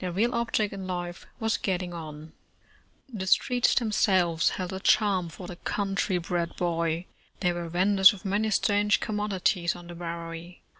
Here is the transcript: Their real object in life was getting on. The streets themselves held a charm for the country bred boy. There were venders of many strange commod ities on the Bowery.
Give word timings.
Their 0.00 0.10
real 0.10 0.34
object 0.34 0.72
in 0.74 0.88
life 0.88 1.26
was 1.38 1.56
getting 1.56 1.94
on. 1.94 2.32
The 3.08 3.28
streets 3.28 3.72
themselves 3.72 4.48
held 4.58 4.72
a 4.72 4.80
charm 4.80 5.28
for 5.28 5.46
the 5.46 5.54
country 5.54 6.18
bred 6.18 6.56
boy. 6.56 7.06
There 7.38 7.54
were 7.54 7.68
venders 7.68 8.12
of 8.12 8.24
many 8.24 8.50
strange 8.50 8.98
commod 8.98 9.30
ities 9.30 9.76
on 9.76 9.86
the 9.86 9.94
Bowery. 9.94 10.62